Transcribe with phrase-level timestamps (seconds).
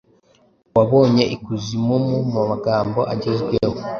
[0.73, 2.17] Uwabonye ikuzimumu
[2.49, 3.77] magambo agezweho